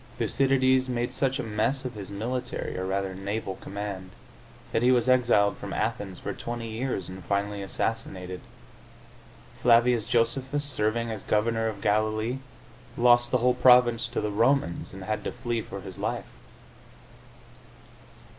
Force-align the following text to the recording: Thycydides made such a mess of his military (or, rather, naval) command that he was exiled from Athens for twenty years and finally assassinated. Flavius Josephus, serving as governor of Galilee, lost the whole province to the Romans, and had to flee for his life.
Thycydides 0.17 0.89
made 0.89 1.13
such 1.13 1.37
a 1.37 1.43
mess 1.43 1.85
of 1.85 1.93
his 1.93 2.09
military 2.09 2.75
(or, 2.75 2.87
rather, 2.87 3.13
naval) 3.13 3.57
command 3.57 4.09
that 4.71 4.81
he 4.81 4.91
was 4.91 5.07
exiled 5.07 5.57
from 5.59 5.73
Athens 5.73 6.17
for 6.17 6.33
twenty 6.33 6.67
years 6.69 7.07
and 7.07 7.23
finally 7.23 7.61
assassinated. 7.61 8.41
Flavius 9.61 10.07
Josephus, 10.07 10.65
serving 10.65 11.11
as 11.11 11.21
governor 11.21 11.67
of 11.67 11.81
Galilee, 11.81 12.39
lost 12.97 13.29
the 13.29 13.37
whole 13.45 13.53
province 13.53 14.07
to 14.07 14.19
the 14.19 14.31
Romans, 14.31 14.91
and 14.91 15.03
had 15.03 15.23
to 15.23 15.31
flee 15.31 15.61
for 15.61 15.81
his 15.81 15.99
life. 15.99 16.25